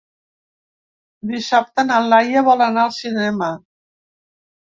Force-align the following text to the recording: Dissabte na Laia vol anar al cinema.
Dissabte 1.31 1.85
na 1.89 1.99
Laia 2.13 2.43
vol 2.47 2.63
anar 2.69 2.87
al 2.87 2.95
cinema. 3.01 3.51